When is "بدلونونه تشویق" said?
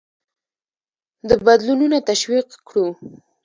1.45-2.47